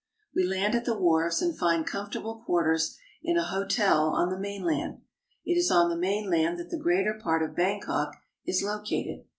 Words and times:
We 0.33 0.43
land 0.47 0.73
at 0.73 0.85
the 0.85 0.97
wharves 0.97 1.43
and 1.43 1.55
find 1.55 1.85
comfortable 1.85 2.41
quarters 2.43 2.97
in 3.21 3.37
a 3.37 3.43
hotel 3.43 4.07
on 4.07 4.31
the 4.31 4.39
mainland. 4.39 5.01
It 5.45 5.59
is 5.59 5.69
on 5.69 5.91
the 5.91 5.95
mainland 5.95 6.57
that 6.57 6.71
the 6.71 6.79
greater 6.81 7.13
part 7.13 7.43
of 7.43 7.55
Bangkok 7.55 8.15
is 8.43 8.63
located. 8.63 9.25